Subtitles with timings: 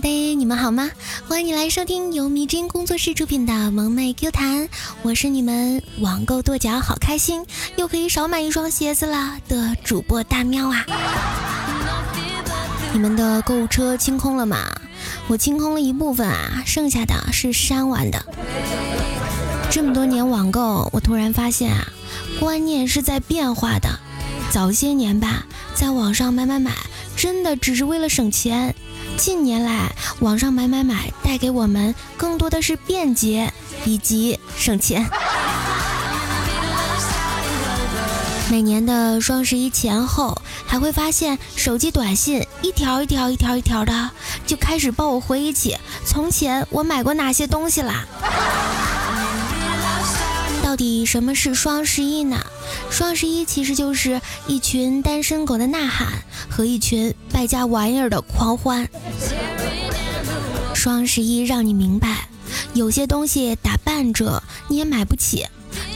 [0.00, 0.90] 的，你们好吗？
[1.26, 4.68] 欢迎你来收听由迷之工作室出品的萌妹 Q 弹，
[5.02, 7.44] 我是你们网购跺脚好开心，
[7.76, 10.86] 又可以少买一双鞋子了的主播大喵啊！
[12.92, 14.58] 你们的购物车清空了吗？
[15.26, 18.24] 我清空了一部分啊，剩下的是删完的。
[19.70, 21.88] 这么多年网购，我突然发现啊，
[22.38, 23.98] 观念是在变化的。
[24.50, 25.44] 早些年吧，
[25.74, 26.72] 在网上买买买，
[27.16, 28.74] 真的只是为了省钱。
[29.18, 29.90] 近年来，
[30.20, 33.52] 网上买买买带给我们更多的是便捷
[33.84, 35.10] 以及省钱。
[38.48, 44.10] 每年的双十一前后，还会发现手机短信一条一条、一条一条的，
[44.46, 45.76] 就开始帮我回忆起
[46.06, 48.06] 从前我买过哪些东西啦。
[50.68, 52.44] 到底什么是双十一呢？
[52.90, 58.86] 双十一其实就是一群单身狗的呐喊和一群败家玩意儿的狂欢。
[60.74, 62.28] 双十一让你明白，
[62.74, 65.46] 有些东西打半折你也买不起，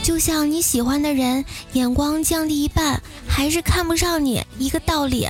[0.01, 5.29] 就像你喜欢的人眼光降低一半还是看不上你一个道理。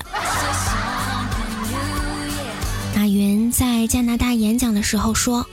[2.96, 5.46] 马云在加拿大演讲的时候说。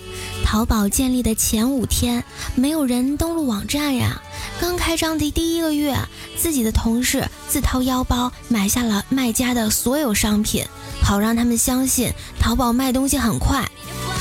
[0.51, 2.25] 淘宝建立的前五天，
[2.57, 4.21] 没有人登录网站呀。
[4.61, 5.97] 刚开张的第一个月，
[6.37, 10.67] 自己的同事自掏腰包买下了卖家的所有商品，
[11.05, 13.65] 好让他们相信淘宝卖东西很快。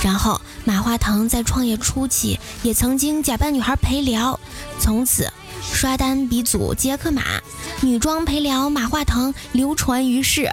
[0.04, 4.40] 然后，马化腾在创业初期也曾经假扮女孩陪聊，
[4.80, 7.24] 从此刷单鼻祖杰克马，
[7.82, 10.48] 女装陪聊马化腾流传于世。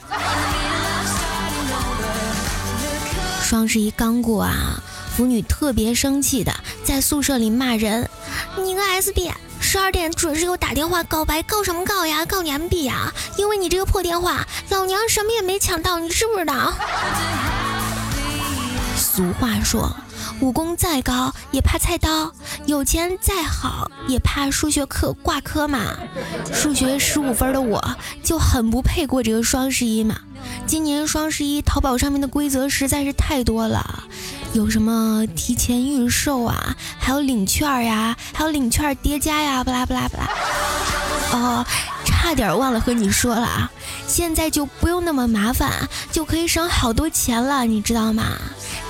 [3.42, 4.82] 双十一刚过啊。
[5.16, 6.52] 腐女特别生气的
[6.84, 8.10] 在宿舍里骂人
[8.62, 12.26] ：“你个 S B，十二点准时给我打电话告白，告什么告呀？
[12.26, 13.10] 告你 M B 呀？
[13.38, 16.74] 因为你这个破电话，老娘什么也没抢到，你知不知道？”
[18.94, 19.90] 俗话说，
[20.40, 22.30] 武功再高也怕菜刀，
[22.66, 25.96] 有钱再好也怕数学课挂科嘛。
[26.52, 27.82] 数学十五分的我
[28.22, 30.16] 就很不配过这个双十一嘛。
[30.66, 34.04] 今年双十一，淘宝上面的规则实在是太多了。
[34.56, 40.30] 有什么提前预售啊，还有领券呀，还有领券叠加呀，不啦不啦不啦。
[41.32, 41.66] 哦，
[42.06, 43.70] 差点忘了和你说了啊，
[44.08, 48.24] 现在就不用那么麻烦，就可以省好多钱了，你知道吗？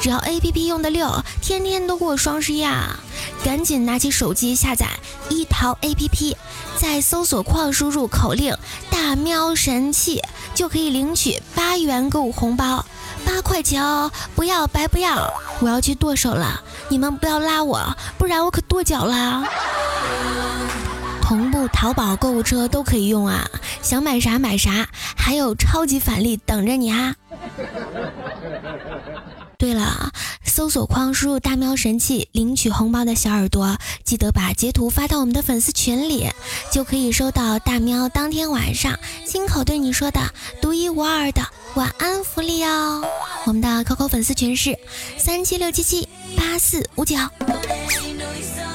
[0.00, 1.10] 只要 A P P 用的溜，
[1.42, 3.00] 天天都过双十一啊！
[3.42, 4.86] 赶紧拿起手机下载
[5.28, 6.36] 一淘 A P P，
[6.76, 8.56] 在搜索框输入口令
[8.88, 10.22] “大喵神器”，
[10.54, 12.86] 就可以领取八元购物红包。
[13.26, 15.34] 八块钱哦，不要白不要！
[15.60, 17.80] 我要去剁手了，你们不要拉我，
[18.16, 19.42] 不然我可剁脚了。
[21.20, 23.44] 同步淘宝购物车都可以用啊，
[23.82, 24.86] 想买啥买啥，
[25.16, 27.16] 还有超级返利等着你哈。
[29.58, 30.12] 对了，
[30.56, 36.30] 搜索框输入“大喵神器”领取红包的小耳朵，记得把截图发到我们的粉丝群里，
[36.72, 43.04] 就可以收到大喵当天晚上亲口对你说的独一无二的晚安福利哦。
[43.44, 44.78] 我们的 QQ 粉丝群是
[45.18, 46.08] 三七六七七
[46.38, 47.18] 八四五九。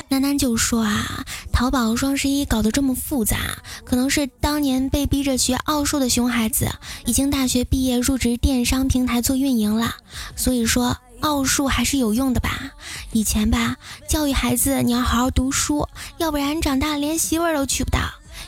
[0.08, 3.38] 楠楠就说啊，淘宝双十一搞得这么复杂，
[3.84, 6.70] 可能是当年被逼着学奥数的熊孩子，
[7.08, 9.96] 已经大学毕业入职电商平台做运营了。
[10.36, 12.72] 所以说奥数还是有用的吧？
[13.12, 13.78] 以前吧，
[14.08, 15.88] 教育孩子你要好好读书，
[16.18, 18.00] 要不然长大连媳妇儿都娶不到。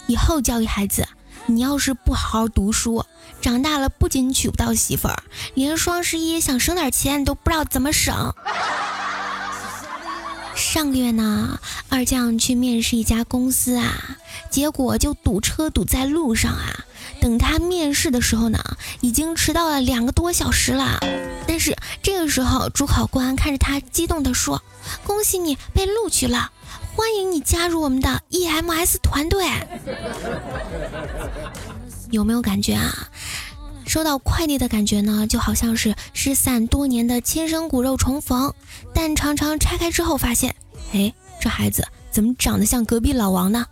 [0.07, 1.07] 以后教育孩子，
[1.45, 3.05] 你要是不好好读书，
[3.41, 5.23] 长大了不仅娶不到媳妇儿，
[5.53, 8.33] 连双十一想省点钱你都不知道怎么省。
[10.55, 14.17] 上个月呢，二将去面试一家公司啊，
[14.49, 16.85] 结果就堵车堵在路上啊。
[17.21, 18.59] 等他面试的时候呢，
[19.01, 20.99] 已经迟到了两个多小时了。
[21.47, 24.61] 但是这个时候，主考官看着他，激动地说
[25.05, 26.51] ：“恭喜你被录取了，
[26.95, 29.45] 欢迎你加入我们的 EMS 团队。
[32.11, 33.09] ”有没有感觉啊？
[33.85, 38.53] 收到快递的感觉呢，就好像是失散多年的亲生骨肉重逢，
[38.93, 40.55] 但常常拆开之后发现。
[40.93, 43.65] 哎，这孩子怎么长得像隔壁老王呢？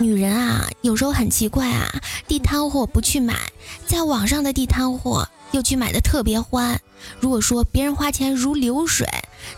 [0.00, 3.34] 女人啊，有时候很奇怪啊，地摊货不去买，
[3.86, 6.80] 在网上的地摊货又去买的特别欢。
[7.18, 9.08] 如果说别人花钱如流水，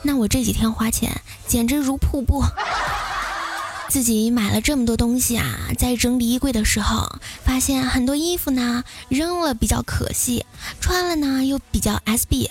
[0.02, 2.42] 那我这几天花钱简直如瀑布。
[3.90, 10.46] 自己买了这么多东西啊，在整理衣柜的时候，发现很多衣服呢扔了比较可惜，
[10.80, 12.48] 穿了呢又比较 SB。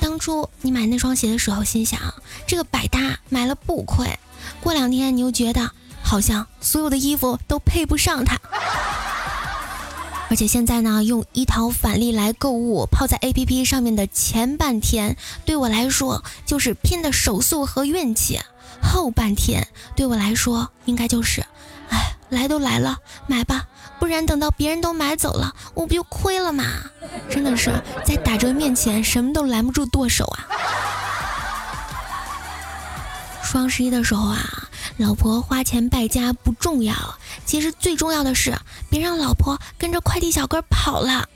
[0.00, 2.00] 当初你买那双鞋的时候，心想
[2.46, 4.18] 这个百搭，买了不亏。
[4.60, 5.70] 过两天你又觉得
[6.10, 8.36] 好像所有的衣服都配不上它。
[10.28, 18.40] 而且现在呢，用一淘返利来购物，泡在 APP 上面的前半天，对我来说就是拼的手速和运气；
[18.82, 21.46] 后半天对我来说，应该就是，
[21.90, 22.98] 哎，来都来了，
[23.28, 23.66] 买吧，
[24.00, 26.64] 不然等到别人都买走了，我不就亏了吗？
[27.30, 27.70] 真的是
[28.04, 30.42] 在打折面前，什么都拦不住剁手啊！
[33.44, 34.66] 双十一的时候啊。
[34.96, 36.94] 老婆花钱败家不重要，
[37.46, 38.56] 其实最重要的是
[38.90, 41.28] 别让老婆跟着快递小哥跑了。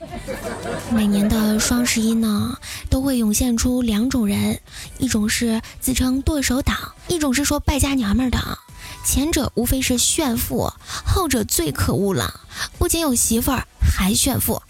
[0.91, 2.57] 每年的双十一呢，
[2.89, 4.59] 都会涌现出两种人，
[4.99, 8.57] 一种是自称剁手党，一种是说败家娘们儿党。
[9.03, 10.71] 前者无非是炫富，
[11.05, 12.41] 后者最可恶了，
[12.77, 14.61] 不仅有媳妇儿，还炫富。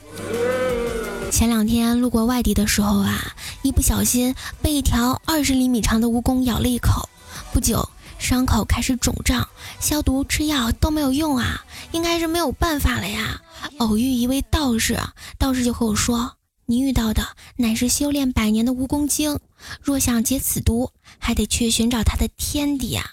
[1.32, 7.10] 前两天路过外地的时候啊，一不小心被一条二十厘米长的蜈蚣咬了一口，
[7.52, 7.90] 不久。
[8.26, 9.48] 伤口开始肿胀，
[9.80, 13.40] 消毒吃药都没有用啊，应该是没有办法了呀。
[13.78, 15.00] 偶遇一位道士，
[15.38, 16.36] 道士就和我说
[16.66, 17.24] ：“你遇到的
[17.56, 19.40] 乃是修炼百年的蜈蚣精，
[19.80, 23.06] 若想解此毒，还得去寻找他的天敌啊。”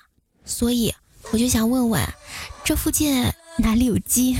[0.47, 0.95] 所以
[1.31, 2.03] 我就想问问，
[2.65, 4.39] 这附近哪里有鸡？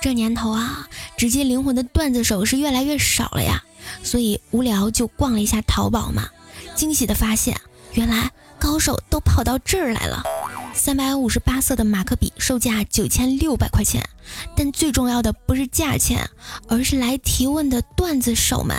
[0.00, 3.62] 这年头啊，直接灵魂的段子手是越来越少了呀。
[4.02, 6.28] 所以无聊就逛了一下淘宝嘛，
[6.74, 7.60] 惊喜的发现，
[7.94, 10.22] 原来高手都跑到这儿来了。
[10.72, 14.08] 三百五十八色的马克笔售价九千六百块钱，
[14.56, 16.30] 但最重要的不是价钱，
[16.68, 18.76] 而是来提问的段子手们。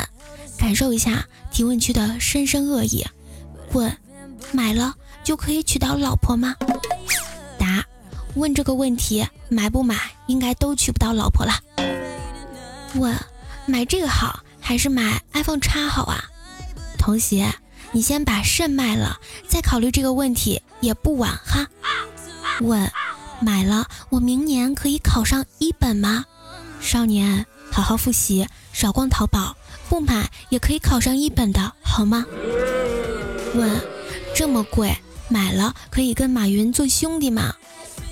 [0.58, 3.06] 感受一下提问区的深深恶意。
[3.74, 3.96] 问：
[4.52, 6.56] 买了就可以娶到老婆吗？
[8.36, 9.98] 问这个问题买不买，
[10.28, 11.54] 应该都娶不到老婆了。
[12.96, 13.16] 问：
[13.66, 14.44] 买这个好。
[14.64, 16.24] 还是买 iPhone 叉好啊，
[16.98, 17.52] 童鞋，
[17.92, 21.68] 你先把肾卖了，再考虑这个问题也不晚哈。
[22.62, 22.90] 问，
[23.42, 26.24] 买了我明年可以考上一本吗？
[26.80, 29.58] 少年，好好复习，少逛淘宝，
[29.90, 32.24] 不买也可以考上一本的好吗？
[33.56, 33.82] 问，
[34.36, 34.96] 这么贵，
[35.28, 37.56] 买了可以跟马云做兄弟吗？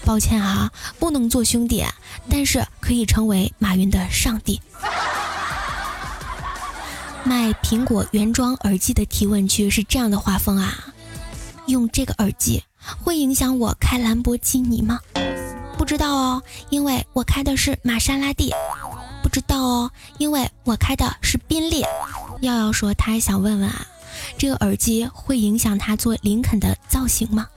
[0.10, 1.86] 抱歉啊，不能做兄弟，
[2.32, 4.60] 但是可以成为马云的上帝。
[7.24, 10.74] 卖苹果原装耳机的提问区是这样的画风啊，
[11.68, 12.64] 用这个耳机
[13.04, 15.00] 会影响我开兰博基尼吗？
[15.78, 16.42] 不知道哦，
[16.72, 18.52] 因为我开的是玛莎拉蒂。
[19.22, 21.86] 不知道哦，因为我开的是宾利。
[22.42, 23.86] 耀耀说他还想问问啊，
[24.40, 27.48] 这个耳机会影响他做林肯的造型吗？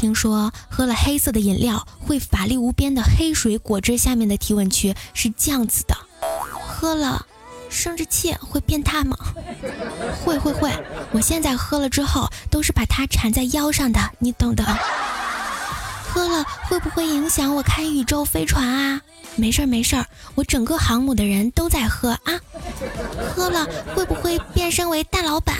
[0.00, 5.94] 听说喝了黑色的饮料会法力无边的黑水果汁下面的提问区是这样子的。
[6.66, 7.26] 喝了，
[7.68, 9.14] 生殖器会变大吗？
[10.24, 10.72] 会会会，
[11.12, 14.64] 我现在喝了之后都是把它缠在腰上的，你懂的。
[16.08, 19.02] 喝了会不会影响我开宇宙飞船啊？
[19.36, 22.40] 没事儿没事儿，我整个航母的人都在喝啊。
[23.36, 25.54] 喝了会不会变身为大老板？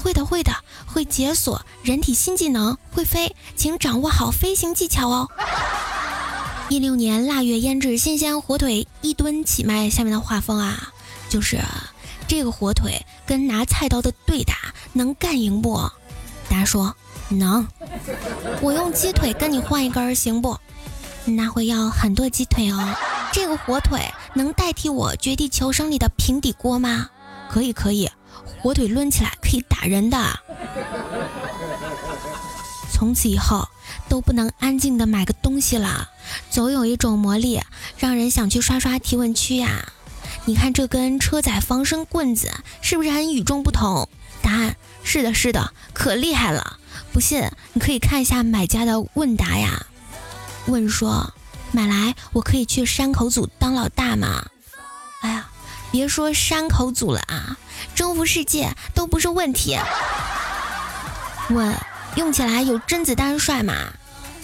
[0.00, 0.52] 会的会的，
[0.86, 5.28] 会解锁人体新技能，会飞，请掌握好飞行技巧哦。
[6.70, 10.92] 一六年腊月腌制新鲜火腿一吨起卖，下面的画风啊，
[11.28, 11.60] 就是
[12.26, 14.54] 这个火腿跟拿菜刀的对打
[14.92, 15.76] 能干赢不？
[16.48, 16.94] 大家说
[17.28, 17.66] 能。
[18.60, 20.58] 我用鸡腿跟你换一根行不？
[21.24, 22.94] 那会要很多鸡腿哦。
[23.32, 24.00] 这个火腿
[24.34, 27.08] 能代替我绝地求生里的平底锅吗？
[27.50, 28.08] 可以可以，
[28.60, 30.40] 火腿抡起来可以打人的。
[32.92, 33.66] 从此以后
[34.08, 36.10] 都不能安静的买个东西了。
[36.50, 37.60] 总有一种魔力，
[37.98, 39.92] 让人想去刷刷提问区呀。
[40.44, 44.08] 你看这根车载防身棍子是不是很与众不同？
[44.42, 46.78] 答案是的，是的，可厉害了。
[47.12, 47.42] 不信
[47.72, 49.86] 你可以看一下买家的问答呀。
[50.66, 51.32] 问说
[51.72, 54.46] 买来我可以去山口组当老大吗？
[55.90, 57.56] 别说山口组了啊，
[57.94, 59.78] 征服世界都不是问题。
[61.50, 61.76] 问
[62.16, 63.74] 用起来有甄子丹帅吗？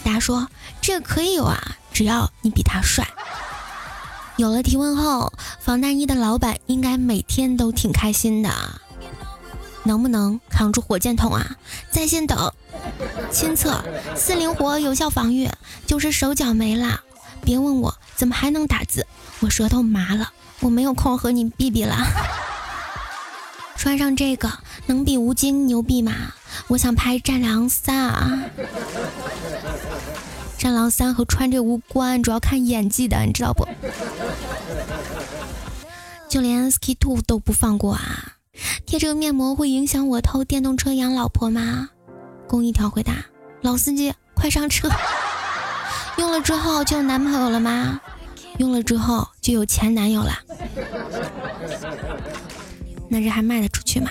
[0.05, 0.49] 答说。
[0.83, 3.09] 这可以有啊，只要你比他帅。
[4.37, 8.53] 有了提问后，防弹衣的老板应该每天都挺开心的。
[9.83, 11.57] 能不能扛住火箭筒啊？
[11.91, 12.53] 在线等。
[13.33, 13.83] 亲测
[14.15, 15.50] 四灵活有效防御，
[15.88, 17.00] 就是手脚没了。
[17.43, 19.09] 别问我怎么还能打字，
[19.41, 20.31] 我舌头麻了，
[20.66, 21.96] 我没有空和你比比了。
[23.78, 24.50] 穿上这个
[24.87, 26.12] 能比吴京牛逼吗？
[26.66, 28.42] 我想拍《战狼三》啊。
[30.58, 33.68] 战狼三和穿这无关，主要看演技的，你知道不？
[36.28, 38.32] 就连 Ski Two 都不放过啊！
[38.87, 41.90] 贴这个面膜会影响我偷电动车养老婆吗？
[42.49, 43.14] 公一条回答：
[43.61, 44.90] 老司机，快上车！
[46.16, 48.00] 用了之后就有男朋友了吗？
[48.59, 50.33] 用了之后就有前男友了？
[53.09, 54.11] 那这还卖得出去吗？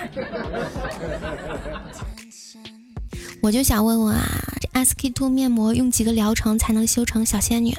[3.41, 4.25] 我就想问问啊，
[4.59, 7.73] 这 SK two 面膜用几个疗程才能修成小仙女？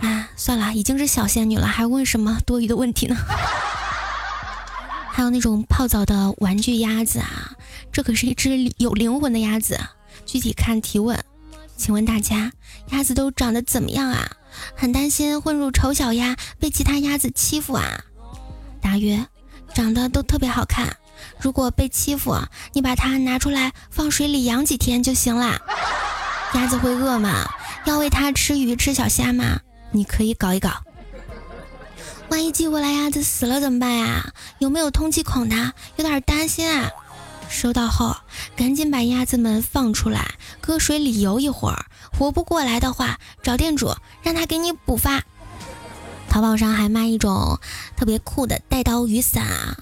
[0.00, 3.16] 啊，算了，已经是小仙女了，还问什么多余的问题呢？
[5.12, 7.52] 还有那种泡澡的玩具鸭子啊，
[7.92, 9.78] 这可是一只有灵魂的鸭子。
[10.24, 11.22] 具体看提问，
[11.76, 12.52] 请问大家，
[12.90, 14.30] 鸭子都长得怎么样啊？
[14.76, 18.04] 很担心混入丑小鸭被其他鸭子欺负啊？
[18.80, 19.26] 答曰：
[19.74, 20.96] 长得都特别好看。
[21.38, 22.36] 如果被欺负，
[22.72, 25.60] 你把它拿出来放水里养几天就行了。
[26.54, 27.48] 鸭子会饿吗？
[27.84, 29.60] 要喂它吃鱼吃小虾吗？
[29.92, 30.70] 你可以搞一搞。
[32.28, 34.32] 万一寄过来鸭子死了怎么办呀？
[34.58, 35.72] 有没有通气孔的？
[35.96, 36.90] 有点担心啊。
[37.48, 38.16] 收到后，
[38.54, 41.86] 赶紧把鸭子们放出来，搁水里游一会儿。
[42.12, 45.24] 活不过来的话，找店主让他给你补发。
[46.28, 47.58] 淘宝上还卖一种
[47.96, 49.76] 特别酷的带刀雨伞啊，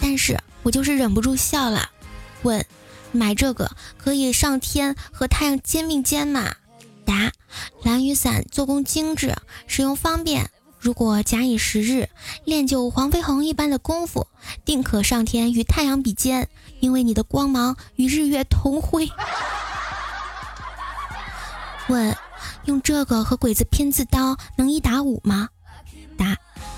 [0.00, 1.90] 但是我就是忍不住笑了。
[2.42, 2.66] 问：
[3.12, 6.56] 买这个可以上天和太阳肩并肩吗？
[7.04, 7.30] 答：
[7.82, 9.36] 蓝雨伞做工精致，
[9.66, 10.50] 使用方便。
[10.80, 12.08] 如果假以时日，
[12.44, 14.26] 练就黄飞鸿一般的功夫，
[14.64, 16.48] 定可上天与太阳比肩，
[16.80, 19.08] 因为你的光芒与日月同辉。
[21.88, 22.16] 问：
[22.64, 25.48] 用这个和鬼子拼刺刀能一打五吗？
[26.16, 26.36] 答：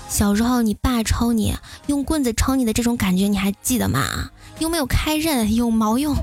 [0.09, 1.55] 小时候你爸抽你，
[1.87, 4.29] 用棍子抽你的这种感觉你还记得吗？
[4.59, 6.15] 又没有开刃，有毛用？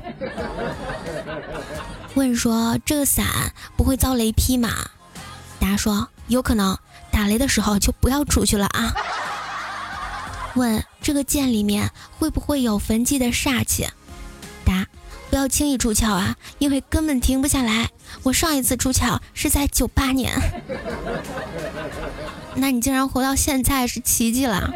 [2.15, 4.71] 问说：这个伞不会遭雷劈吗？
[5.59, 6.79] 答说：有可能。
[7.11, 8.95] 打雷的时候就不要出去了啊！
[10.57, 13.87] 问这个剑里面会不会有焚寂的煞气？
[15.33, 17.89] 不要轻易出窍啊，因为根本停不下来。
[18.23, 20.31] 我上一次出窍是在九八年，
[22.55, 24.71] 那你竟然活到现在是奇迹了。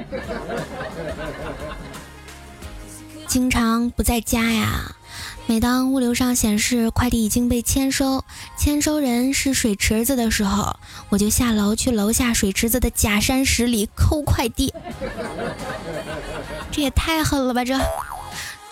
[3.27, 4.97] 经常不在家呀。
[5.49, 8.25] 每当物流上显示快递已经被签收，
[8.59, 10.75] 签收人是水池子的时候，
[11.11, 14.73] 我就下楼去楼下水池子的假山石里抠快递。
[16.73, 17.63] 这也太狠了吧！
[17.63, 17.79] 这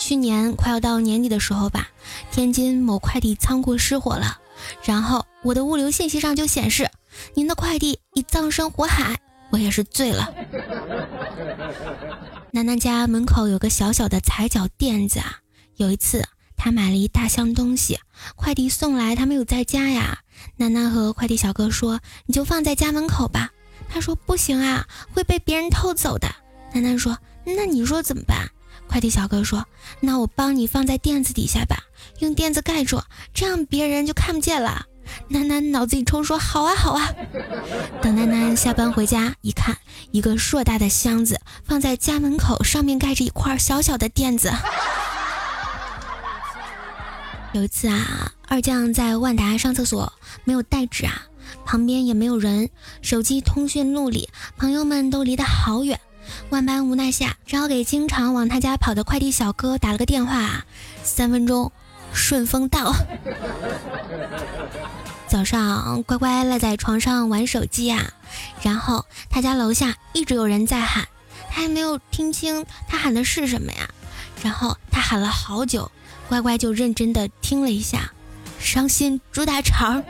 [0.06, 1.88] 去年快要到年底的时候吧，
[2.30, 4.38] 天津某快递仓库失火了，
[4.82, 6.90] 然后我的物流信息上就显示
[7.32, 9.18] 您的快递已葬身火海，
[9.49, 10.30] 我也是醉了。
[12.52, 15.38] 楠楠家门口有个小小的踩脚垫子啊，
[15.76, 16.23] 有一次。
[16.54, 17.99] 他买了一大箱东西，
[18.37, 20.18] 快递送来，他没有在家呀。
[20.56, 23.52] 楠楠和快递小哥说：“你就放在家门口吧。”
[23.88, 26.28] 他说：“不行啊，会被别人偷走的。”
[26.75, 28.50] 楠楠说：“那你说怎么办？”
[28.94, 29.66] 快递小哥说
[29.98, 31.82] ：“那我帮你放在垫子底下吧，
[32.20, 33.02] 用垫子盖住，
[33.34, 34.86] 这样别人就看不见了。”
[35.26, 37.12] 楠楠脑子一冲说：“好啊，好啊。
[38.00, 39.76] ”等楠楠下班回家一看，
[40.12, 44.52] 一个硕大的箱子放在家门口，上面盖着一块小小的垫子。
[47.52, 50.12] 有一次啊，二将在万达上厕所，
[50.44, 51.26] 没有带纸啊，
[51.66, 52.70] 旁边也没有人，
[53.02, 55.98] 手机通讯录里朋友们都离得好远，
[56.50, 60.64] 万般无奈下，只好给经常往他家跑的快递小哥打了个电话，
[61.02, 61.73] 三分钟，
[62.12, 62.95] 顺丰到。
[65.28, 68.12] 早上乖乖赖在床上玩手机啊，
[68.62, 71.09] 然后他家楼下一直有人在喊，
[71.50, 73.88] 他还没有听清他喊的是什么呀，
[74.43, 75.90] 然后他喊了好久。
[76.26, 78.12] 乖乖就认真的听了一下，
[78.59, 80.02] 伤心猪大肠。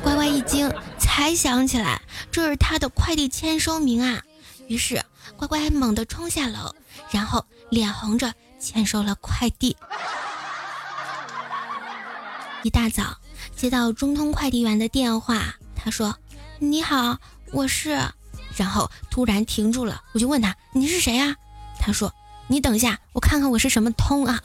[0.00, 4.22] 乖乖一惊，才想起来这是他的快递签收名啊。
[4.68, 5.02] 于是
[5.36, 6.74] 乖乖猛地冲下楼，
[7.10, 9.76] 然后脸红着签收了快递。
[12.62, 13.16] 一大早
[13.56, 16.16] 接到中通快递员的电话，他说
[16.58, 17.18] ：“你好，
[17.52, 17.98] 我是……”
[18.56, 21.34] 然后突然停住了，我就问他：“你是谁呀？”
[21.80, 22.12] 他说。
[22.50, 24.40] 你等一下，我看看我是什么通啊！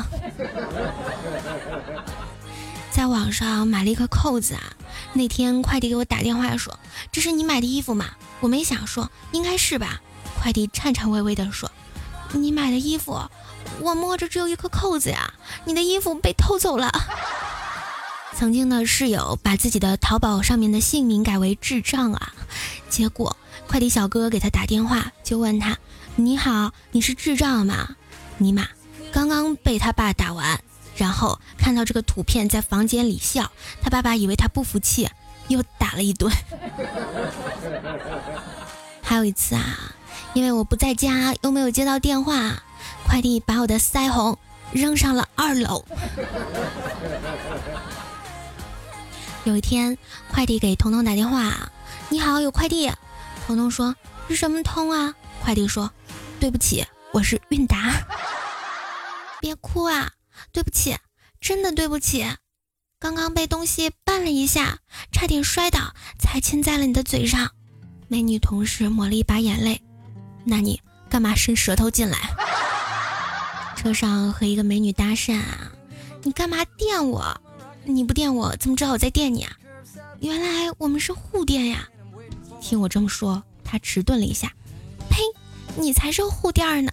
[2.91, 4.61] 在网上买了一个扣子啊，
[5.13, 6.77] 那天快递给我打电话说
[7.13, 8.09] ：“这是你买的衣服吗？”
[8.41, 10.01] 我没想说，应该是吧。
[10.43, 11.71] 快递颤颤巍巍地说
[12.33, 13.17] ：“你买的衣服，
[13.79, 15.33] 我摸着只有一颗扣子呀，
[15.63, 16.91] 你的衣服被偷走了。”
[18.35, 22.33] 曾经的室友把自己的淘宝上面的姓名改为智障啊，
[22.89, 25.77] 结果快递小哥给他打电话就问他。
[26.17, 27.95] 你好，你是智障吗？
[28.37, 28.67] 尼玛，
[29.13, 30.61] 刚刚被他爸打完，
[30.97, 33.49] 然后看到这个图片在房间里笑，
[33.81, 35.09] 他爸爸以为他不服气，
[35.47, 36.29] 又打了一顿。
[39.01, 39.95] 还有一次啊，
[40.33, 42.63] 因为我不在家，又没有接到电话，
[43.05, 44.37] 快递把我的腮红
[44.71, 45.85] 扔上了二楼。
[49.45, 49.97] 有一天，
[50.29, 51.69] 快递给彤彤打电话
[52.09, 52.91] ：“你好，有快递。”
[53.45, 53.95] 彤彤说
[54.27, 55.13] ：“是什么通啊？”
[55.43, 55.91] 快递说
[56.39, 57.91] ：“对不起，我是韵达。”
[59.41, 60.11] 别哭啊！
[60.51, 60.97] 对不起，
[61.41, 62.25] 真的对不起，
[62.99, 64.79] 刚刚被东西绊了一下，
[65.11, 67.51] 差点摔倒，才亲在了你的嘴上。
[68.07, 69.81] 美女同事抹了一把眼泪。
[70.43, 72.17] 那你干嘛伸舌头进来？
[73.75, 75.71] 车上和一个美女搭讪啊？
[76.21, 77.41] 你干嘛电我？
[77.85, 79.51] 你不电我怎么知道我在电你啊？
[80.19, 81.87] 原来我们是互电呀！
[82.61, 84.53] 听我这么说，他迟钝了一下。
[85.09, 85.17] 呸！
[85.75, 86.91] 你才是护垫呢。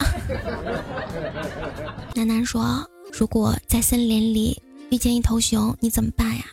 [2.16, 6.44] 楠楠说：“如果在森林里遇见一头熊，你怎么办呀？”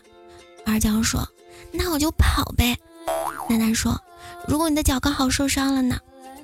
[0.68, 1.28] 二江说
[1.72, 2.78] ：“那我就跑呗。”
[3.50, 4.00] 楠楠说
[4.48, 5.98] ：“如果你的脚刚好受伤了呢？”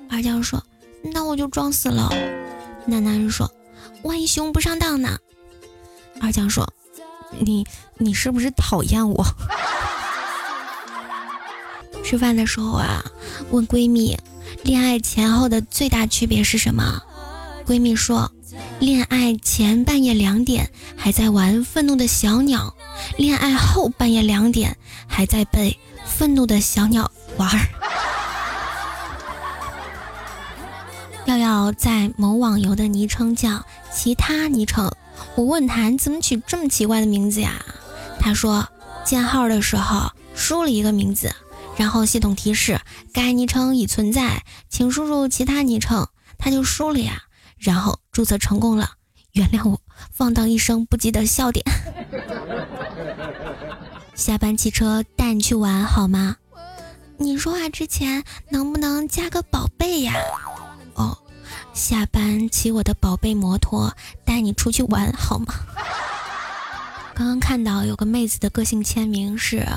[0.09, 0.63] 二江说
[1.13, 2.09] ：“那我就装死了。”
[2.85, 3.51] 那男人说
[4.03, 5.17] ：“万一熊不上当呢？”
[6.21, 6.71] 二江说
[7.39, 7.65] ：“你
[7.97, 9.25] 你是不是讨厌我？”
[12.03, 13.03] 吃饭的时候啊，
[13.51, 14.17] 问闺蜜。
[14.63, 17.01] 恋爱前后的最大区别是什么？
[17.65, 18.31] 闺蜜说，
[18.79, 22.75] 恋爱前半夜两点还在玩愤怒的小鸟，
[23.17, 27.49] 恋爱后半夜两点还在被愤怒的小鸟玩。
[27.49, 27.82] 耀
[31.53, 34.91] 耀在某网游的昵称叫其他昵称，
[35.35, 37.63] 我问他你怎么取这么奇怪的名字呀？
[38.19, 38.67] 他说
[39.05, 41.31] 建号的时候输了一个名字。
[41.75, 42.79] 然后系统提示
[43.13, 46.07] 该昵称已存在，请输入其他昵称，
[46.37, 47.23] 他就输了呀。
[47.57, 48.91] 然后注册成功了，
[49.31, 49.79] 原谅我
[50.11, 51.65] 放荡一生不羁的笑点。
[54.13, 56.37] 下班骑车带你去玩好吗？
[57.17, 60.13] 你说话之前能不能加个宝贝呀？
[61.73, 65.53] 下班骑我的宝贝摩托带你出去玩好吗？
[67.15, 69.67] 刚刚看到有个妹子的个性签名是：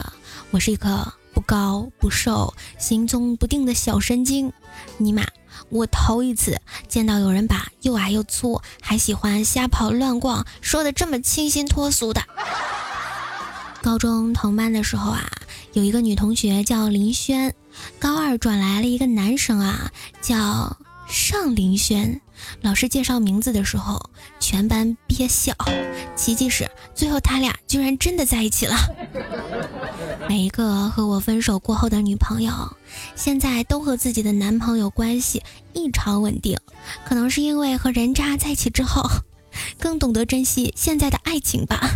[0.50, 1.12] 我是一个。
[1.36, 4.50] 不高不瘦、行踪不定的小神经，
[4.96, 5.22] 尼玛！
[5.68, 12.22] 我头一次见到有人把又矮又粗，还喜欢瞎跑乱逛说的这么清新脱俗的。
[13.82, 15.30] 高中同班的时候啊，
[15.74, 17.54] 有一个女同学叫林轩，
[17.98, 22.20] 高二转来了一个男生啊，叫尚林轩。
[22.60, 25.54] 老师介绍名字的时候，全班憋笑。
[26.14, 28.76] 奇迹是，最后他俩居然真的在一起了。
[30.28, 32.52] 每一个和我分手过后的女朋友，
[33.14, 35.42] 现在都和自己的男朋友关系
[35.72, 36.58] 异常稳定。
[37.04, 39.02] 可能是因为和人渣在一起之后，
[39.80, 41.88] 更懂得珍惜现在的爱情吧。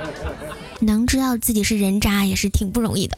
[0.80, 3.16] 能知道自己是人渣也是挺不容易的。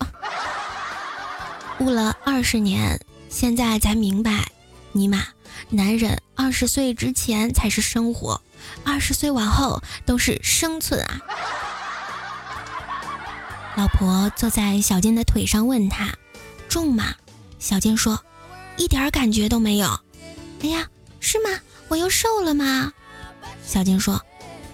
[1.78, 4.46] 悟了二十年，现在才明白，
[4.92, 5.26] 尼玛。
[5.68, 8.40] 男人二十岁之前才是生活，
[8.84, 11.20] 二十岁往后都是生存啊！
[13.76, 16.12] 老婆坐在小健的腿上，问他
[16.68, 17.14] 重吗？
[17.58, 18.22] 小健说
[18.76, 19.88] 一点感觉都没有。
[20.62, 20.88] 哎呀，
[21.20, 21.58] 是吗？
[21.88, 22.92] 我又瘦了吗？
[23.64, 24.20] 小健说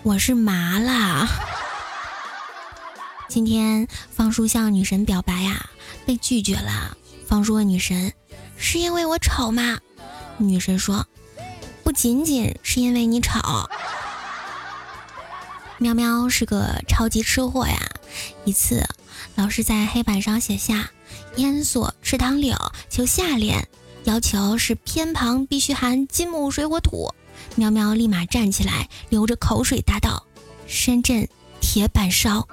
[0.02, 1.28] 我是麻了。
[3.28, 5.68] 今天方叔向女神表白呀，
[6.06, 6.96] 被拒绝了。
[7.26, 8.12] 方叔问女神
[8.56, 9.78] 是因为我丑吗？
[10.38, 11.06] 女神说
[11.84, 13.38] ：“不仅仅是因为你丑。”
[15.78, 17.78] 喵喵是个超级吃货呀。
[18.44, 18.84] 一次，
[19.34, 20.90] 老师在黑板上写下
[21.36, 22.56] “烟锁池塘柳”，
[22.90, 23.68] 求下联，
[24.04, 27.14] 要求是偏旁必须含金木水火土。
[27.54, 30.24] 喵喵立马站起来，流着口水答道
[30.66, 31.28] ：“深圳
[31.60, 32.48] 铁板烧。”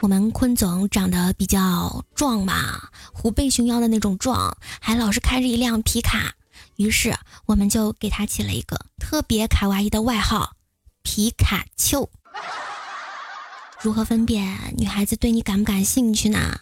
[0.00, 6.32] 我们坤总长得比较壮嘛，虎背熊腰的那种壮，还老是开着一辆皮卡，
[6.76, 10.52] 于是我们就给他起了一个特别卡哇伊的外号——
[11.02, 12.08] 皮卡丘。
[13.80, 16.60] 如何分辨女孩子对你感不感兴趣呢？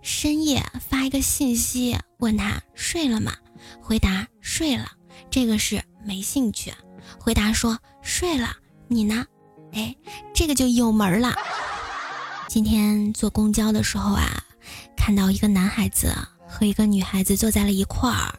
[0.00, 3.34] 深夜发一个信息问他睡了吗？
[3.82, 4.92] 回答睡了，
[5.30, 6.72] 这个是没兴趣；
[7.20, 8.56] 回答说睡了，
[8.88, 9.26] 你呢？
[9.72, 9.94] 哎，
[10.34, 11.34] 这个就有门了。
[12.48, 14.42] 今天坐公交的时候啊，
[14.96, 16.14] 看到一个男孩子
[16.48, 18.34] 和一个女孩子坐在了一块儿，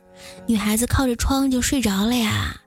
[0.48, 2.60] 女孩子靠着窗就睡着了呀。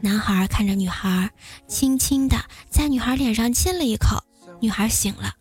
[0.00, 1.30] 男孩看着女孩，
[1.68, 2.36] 轻轻的
[2.68, 4.20] 在女孩脸上亲了一口，
[4.60, 5.32] 女孩醒了。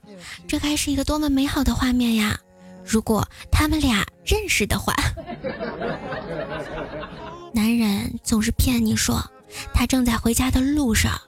[0.47, 2.39] 这该是一个多么美好的画面呀！
[2.85, 4.93] 如果他们俩认识的话。
[7.51, 9.19] 男人总是骗你说
[9.73, 11.19] 他正在回家的路上，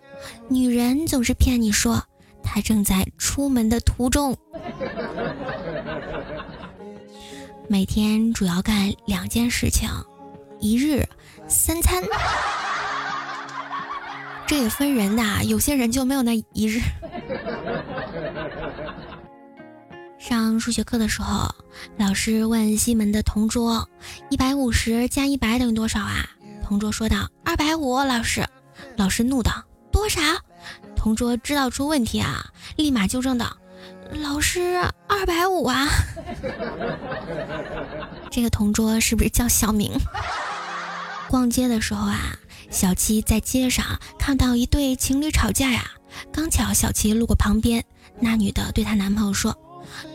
[0.50, 2.06] 女人总是骗你说。
[2.52, 4.36] 他正在出门的途中，
[7.70, 9.88] 每天主要干两件事情：
[10.60, 11.08] 一日
[11.48, 12.04] 三餐，
[14.48, 16.82] 这也分人的，有些人就没有那一日。
[20.18, 21.54] 上数学课的时候，
[21.98, 23.88] 老师问西门的同桌
[24.32, 26.26] ：“一百五十加一百等于多少啊？”
[26.66, 28.44] 同桌说道：“二百五。”老师，
[28.98, 29.52] 老师怒道
[29.94, 30.20] ：“多少？”
[31.00, 33.56] 同桌知道出问题啊，立马纠正道
[34.22, 34.76] ：“老师，
[35.08, 35.88] 二百五啊。
[38.30, 39.98] ”这个同桌是不是叫小明？
[41.30, 42.36] 逛街的时候啊，
[42.70, 45.90] 小七在街上看到一对情侣吵架呀，
[46.34, 47.86] 刚巧小七路过旁边，
[48.20, 49.58] 那女的对她男朋友说。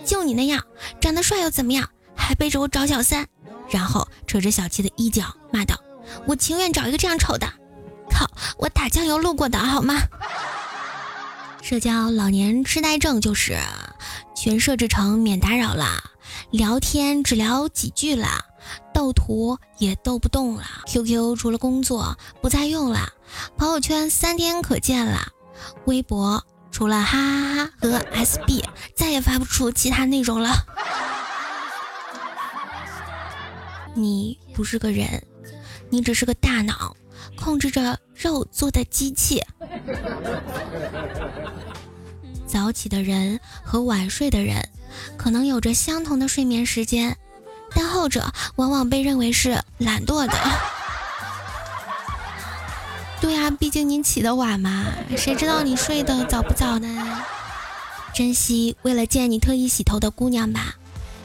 [0.04, 0.62] 就你那样，
[1.00, 1.88] 长得帅又怎么样？
[2.14, 3.26] 还背着我找小三，
[3.70, 5.80] 然后扯着小七的衣角骂道
[6.28, 7.48] ：“我情愿找一个这样丑的。”
[8.10, 9.94] 靠，我打酱油路过的好吗？
[11.64, 13.59] 社交老年痴呆症就是
[14.37, 15.87] 全设置成免打扰了，
[16.50, 18.44] 聊天只聊几句了，
[18.92, 23.09] 斗图也斗不动了，QQ 除了工作不再用了，
[23.57, 25.29] 朋友圈三天可见了，
[25.87, 26.44] 微博。
[26.70, 28.62] 除了哈哈哈和 SB，
[28.94, 30.50] 再也发不出其他内容了。
[33.94, 35.27] 你不是个人，
[35.88, 36.94] 你只是个大脑，
[37.36, 39.42] 控制着肉做的机器。
[42.46, 44.68] 早起的人和晚睡的人，
[45.16, 47.16] 可能有着相同的睡眠时间，
[47.74, 50.34] 但后者往往被认为是懒惰的。
[53.20, 54.84] 对呀，毕竟你起的晚嘛，
[55.16, 57.22] 谁知道你睡得早不早呢？
[58.14, 60.76] 珍惜为了见你特意洗头的姑娘吧。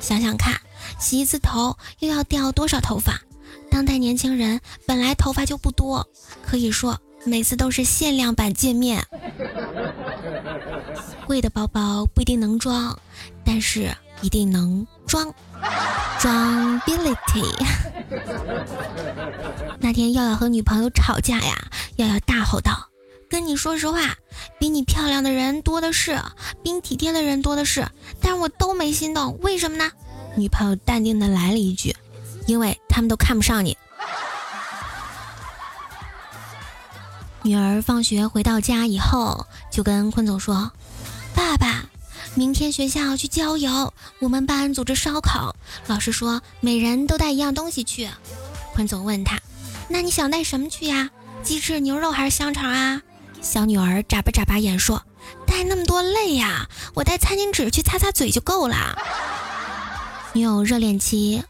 [0.01, 0.59] 想想看，
[0.97, 3.21] 洗一次头又要掉多少头发？
[3.69, 6.07] 当代年轻人本来头发就不多，
[6.41, 9.05] 可以说每次都是限量版见面。
[11.25, 12.97] 贵的包包不一定能装，
[13.45, 15.33] 但是一定能装。
[16.19, 17.65] 装 ability。
[19.79, 22.89] 那天耀耀和女朋友吵架呀，耀耀大吼道
[23.29, 24.15] ：“跟你说实话，
[24.59, 26.19] 比你漂亮的人多的是，
[26.63, 27.87] 比你体贴的人多的是，
[28.21, 29.91] 但是我都没心动，为什么呢？”
[30.35, 31.95] 女朋友淡定的来了一句
[32.49, 33.77] ：“因为他们都看不上你。”
[37.43, 40.71] 女儿放学回到家以后，就跟坤总说
[41.35, 41.85] ：“爸爸。”
[42.35, 45.55] 明天学校去郊游，我们班组织烧烤。
[45.87, 48.09] 老师说每人都带一样东西去。
[48.73, 49.39] 坤总问他
[49.89, 51.09] ：“那你想带什么去呀？
[51.43, 53.01] 鸡翅、牛肉还是香肠啊？”
[53.41, 55.03] 小女儿眨巴眨巴眼说
[55.47, 58.95] ：“带那么多累呀，我带餐巾纸去擦擦嘴就够了。”
[60.33, 61.43] 女友热恋期，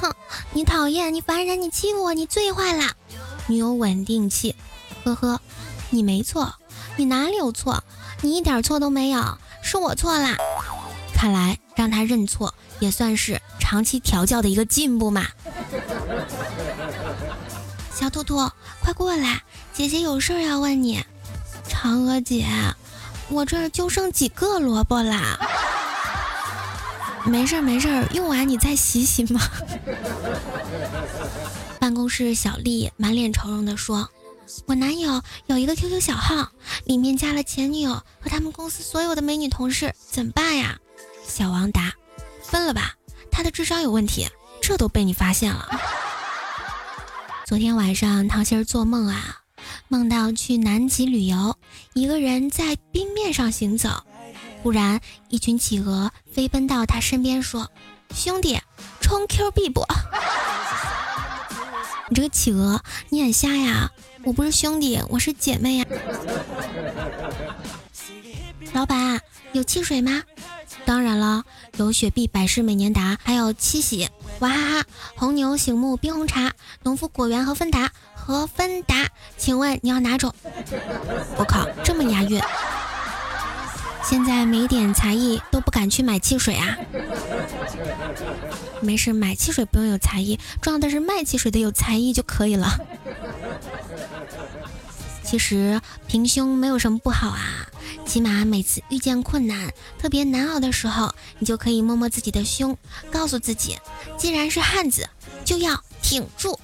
[0.00, 0.14] 哼，
[0.52, 2.92] 你讨厌，你烦人，你欺负我，你最坏了。
[3.46, 4.54] 女友稳定器，
[5.04, 5.40] 呵呵，
[5.90, 6.54] 你没错，
[6.96, 7.82] 你哪里有错？
[8.22, 9.38] 你一点错都没有。
[9.62, 10.36] 是我错啦，
[11.14, 15.26] 看来让他认错也算是长期调教的一个进步嘛。
[17.94, 19.42] 小兔兔，快过来，
[19.74, 21.04] 姐姐有事要问你。
[21.68, 22.46] 嫦娥姐，
[23.28, 25.38] 我这儿就剩几个萝卜啦。
[27.26, 29.40] 没事儿没事儿，用完你再洗洗嘛。
[31.78, 34.08] 办公室小丽满脸愁容地说。
[34.66, 36.48] 我男友有一个 QQ 小号，
[36.84, 40.76] 里面加了前女友和他们公司所有的美女同事，怎么办呀？
[41.24, 41.92] 小王答：
[42.42, 42.94] 分了吧，
[43.30, 44.26] 他的智商有问题，
[44.60, 45.68] 这都被你发现了。
[47.46, 49.42] 昨天晚上，唐心儿做梦啊，
[49.86, 51.56] 梦到去南极旅游，
[51.94, 54.02] 一个人在冰面上行走，
[54.62, 57.70] 忽然一群企鹅飞奔到他身边，说
[58.14, 58.60] ：“兄弟，
[59.00, 59.84] 冲 Q 币不？”
[62.08, 63.90] 你这个企鹅，你眼瞎呀？
[64.24, 65.86] 我不是兄弟，我是姐妹呀。
[68.74, 69.20] 老板，
[69.52, 70.22] 有汽水吗？
[70.84, 71.44] 当然了，
[71.76, 74.08] 有雪碧、百事、美年达，还有七喜、
[74.40, 74.84] 娃哈哈、
[75.16, 79.08] 红牛、醒目、冰红茶、农夫果园和芬达和芬达。
[79.38, 80.34] 请问你要哪种？
[81.38, 82.40] 我靠，这么押韵！
[84.10, 86.76] 现在没点才艺都不敢去买汽水啊。
[88.80, 92.76] 没事，买汽水不用有才艺，重要的是卖汽水的有才艺就可以了。
[95.22, 97.68] 其实平胸没有什么不好啊，
[98.04, 102.76] 起码每次遇见困难、特别难熬的时候，你就可以摸摸自己的胸，
[103.12, 103.78] 告诉自己，
[104.18, 105.08] 既然是汉子，
[105.44, 106.58] 就要挺住。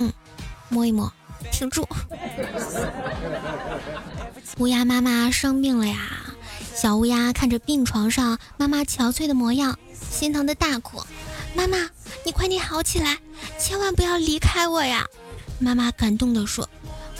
[0.00, 0.12] 嗯，
[0.68, 1.12] 摸一摸，
[1.50, 1.88] 挺住。
[4.58, 5.96] 乌鸦妈妈生病了呀，
[6.74, 9.78] 小乌鸦看着病床上妈妈憔悴的模样，
[10.10, 11.02] 心疼的大哭
[11.54, 11.90] ：“妈妈，
[12.24, 13.18] 你快点好起来，
[13.58, 15.06] 千万不要离开我呀！”
[15.58, 16.68] 妈妈感动地说。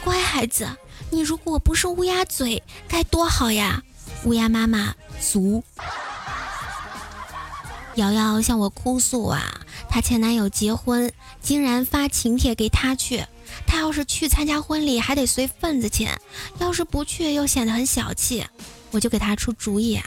[0.05, 0.69] 乖孩子，
[1.09, 3.83] 你如果不是乌鸦嘴，该多好呀！
[4.25, 5.65] 乌鸦妈妈足。
[7.95, 11.11] 瑶瑶向我哭诉啊，她前男友结婚，
[11.41, 13.25] 竟然发请帖给她去，
[13.67, 16.19] 他要是去参加婚礼还得随份子钱，
[16.59, 18.47] 要是不去又显得很小气。
[18.91, 20.05] 我就给他出主意啊，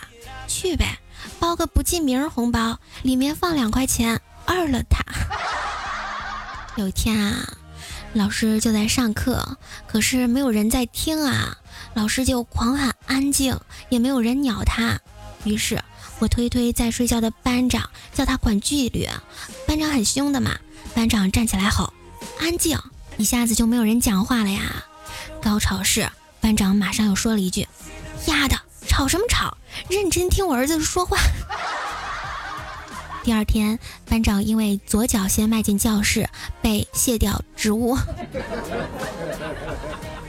[0.48, 0.98] 去呗，
[1.40, 5.04] 包个不记名红包，里面放两块钱，二了他。
[6.78, 7.58] 有一天啊，
[8.14, 11.58] 老师就在上课，可是没有人在听啊，
[11.96, 15.00] 老师就狂喊安静，也没有人鸟他。
[15.44, 15.84] 于是
[16.20, 19.08] 我推推在睡觉的班长，叫他管纪律。
[19.68, 20.58] 班长很凶的嘛，
[20.96, 21.94] 班长站起来吼
[22.40, 22.80] ：“安静！”
[23.18, 24.86] 一下子就没有人讲话了呀。
[25.42, 27.68] 高潮是班长马上又说了一句
[28.28, 29.58] ：“丫的，吵什么吵？
[29.90, 31.18] 认真听我儿子说话。”
[33.24, 36.30] 第二天，班长因为左脚先迈进教室，
[36.62, 37.98] 被卸掉职务。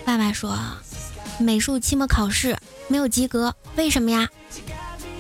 [0.05, 0.59] 爸爸说
[1.39, 4.29] ：“美术期末考试没有及格，为什么呀？”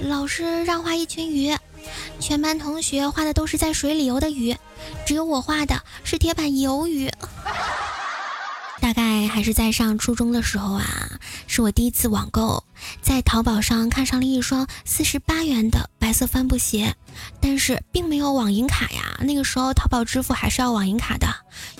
[0.02, 1.56] 老师让画一群鱼，
[2.18, 4.56] 全班同学画的都是在水里游的鱼，
[5.06, 7.10] 只有我画的是铁板鱿鱼。
[8.80, 12.64] 大概还是在上初中的时候啊，是我第一次网购，
[13.02, 16.94] 在淘宝上看上了一双四十八元的白色帆布鞋，
[17.40, 19.18] 但是并没有网银卡呀。
[19.20, 21.26] 那个时候淘宝支付还是要网银卡的，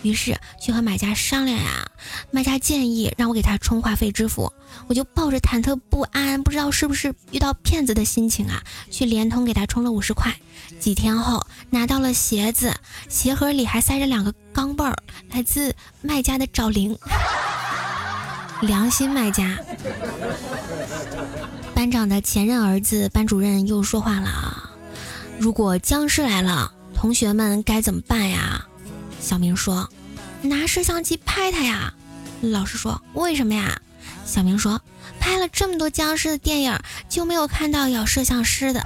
[0.03, 1.88] 于是去和买家商量呀，
[2.31, 4.53] 卖家建议让我给他充话费支付，
[4.87, 10.35] 我就抱着忐忑不安，不知道是不是遇到骗子的心情啊，去联通给他充了五十块。
[10.79, 12.75] 几天后拿到了鞋子，
[13.09, 14.97] 鞋盒里还塞着两个钢镚儿，
[15.31, 16.97] 来自卖家的找零，
[18.61, 19.59] 良心卖家。
[21.75, 24.71] 班长的前任儿子班主任又说话了啊！
[25.39, 28.67] 如果僵尸来了，同学们该怎么办呀？
[29.21, 29.89] 小明说
[30.43, 31.95] ：“拿摄像机拍他呀。”
[32.41, 33.81] 老师说：“为什么呀？”
[34.25, 34.81] 小明说
[35.19, 38.85] ：“拍了这么多僵尸的电影，就没有看到咬摄像师的。”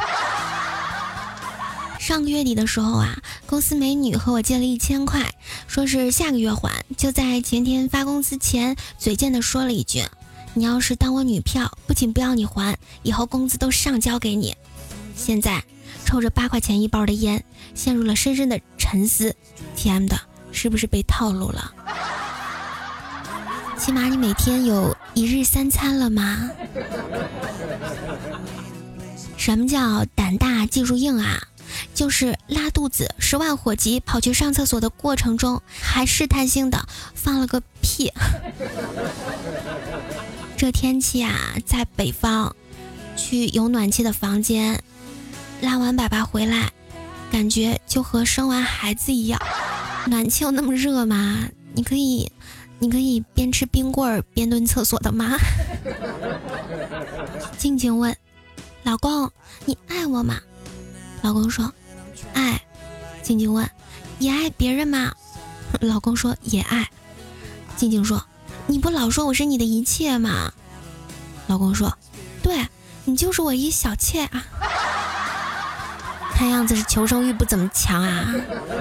[1.98, 5.34] 上个月底的时候啊，公司美女和我借了一千块，
[5.68, 6.84] 说是下个月还。
[6.96, 10.04] 就在前天发工资前，嘴贱的说了一句
[10.54, 14.56] ：“你要是当我女票，不仅不要你还，以后工资都上交给你。”
[15.14, 15.62] 现在
[16.04, 19.36] 抽着八块钱一包的烟，陷入了深深的沉思。
[19.76, 20.20] 天的，
[20.52, 21.72] 是不是被套路了？
[23.78, 26.48] 起码你每天有一日三餐了吗？
[29.36, 31.42] 什么叫胆大技术硬啊？
[31.94, 38.12] 就是拉肚子，十万火急跑去上厕所的过程中，还试探性的放了个屁。
[40.56, 41.34] 这天气啊，
[41.66, 42.54] 在北方，
[43.16, 44.80] 去有暖气的房间，
[45.60, 46.70] 拉完粑粑回来，
[47.32, 49.40] 感觉就和生完孩子一样。
[50.06, 51.48] 暖气有那么热吗？
[51.74, 52.30] 你可以，
[52.78, 55.36] 你可以边吃冰棍儿边蹲厕所的吗？
[57.56, 58.16] 静静问，
[58.82, 59.30] 老公，
[59.64, 60.40] 你爱我吗？
[61.22, 61.72] 老公说
[62.34, 62.60] ：“爱。”
[63.22, 63.68] 静静问
[64.18, 65.14] ：“也爱别人吗？”
[65.80, 66.90] 老公说：“也爱。”
[67.76, 68.22] 静静说
[68.66, 70.52] ：“你不老说我是你的一切吗？”
[71.46, 71.96] 老公说
[72.42, 72.66] ：“对，
[73.04, 74.44] 你就是我一小妾啊。”
[76.42, 78.34] 看样子是求生欲不怎么强啊！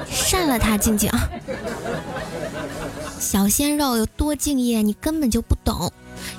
[0.10, 1.12] 删了他，静静。
[3.20, 5.94] 小鲜肉有多敬业，你根本就不懂。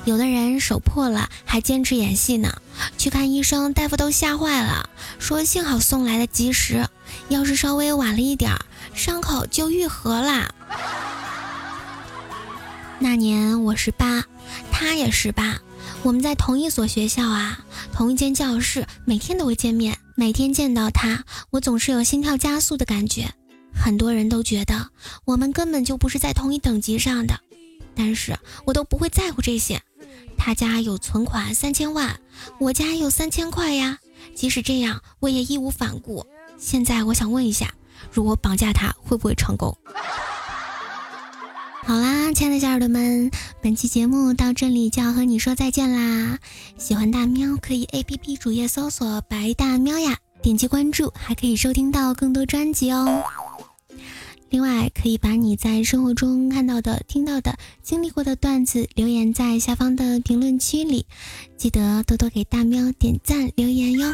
[0.04, 2.52] 有的人手破了还坚持演戏呢，
[2.98, 6.88] 去看医生，大夫都吓坏了，说幸好送来的及时，
[7.28, 8.60] 要是稍微晚了一点儿，
[8.92, 10.52] 伤口就愈合啦。
[12.98, 14.24] 那年我十八，
[14.72, 15.60] 他也十八，
[16.02, 17.60] 我们在同一所学校啊，
[17.92, 23.34] 同一间教室，每天都会见面，每天见到他，我总是有心跳加速的感觉。
[23.74, 24.90] 很多人都觉得
[25.24, 27.40] 我们根本就不是在同一等级上的。
[27.96, 29.82] 但是我都不会在乎这些，
[30.38, 32.20] 他家有存款三千万，
[32.60, 33.98] 我家有三千块呀。
[34.32, 36.24] 即使这样，我也义无反顾。
[36.56, 37.74] 现在我想问一下，
[38.12, 39.76] 如果绑架他，会不会成功？
[41.84, 43.28] 好啦，亲爱的小耳朵们，
[43.60, 46.38] 本期节目到这里就要和你说再见啦。
[46.78, 53.24] 喜欢大喵可以 A P P 主页搜索“白大喵”呀，点击关注，还可以收听到更多专辑哦。
[54.48, 61.06] 另外，可以把你在生活中看到的、听到的、经历过的段子留言在下方的评论区里，
[61.56, 64.06] 记得多多给大喵点赞留言哟。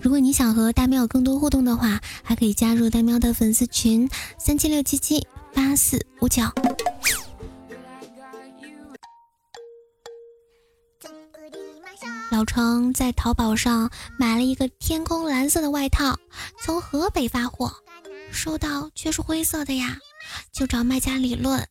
[0.00, 6.42] 如果你想和大喵有更多互动的话，还可以加入大喵的粉丝群三七六七七八四五九。
[12.30, 16.18] 老程在淘宝上买了一个天空蓝色的外套，
[16.60, 17.72] 从河北发货。
[18.32, 19.96] 收到却是灰色的呀，
[20.52, 21.66] 就找卖家理论。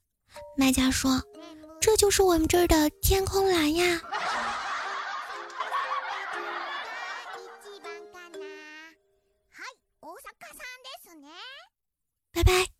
[0.57, 1.21] 卖家说
[1.79, 4.01] ：“这就是我们这儿的天空蓝呀。”
[12.35, 12.74] バイバイ。